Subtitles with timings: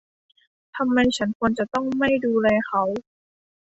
[0.75, 2.83] ทำไมฉันควรจะต้องไม่ดูแลเขา?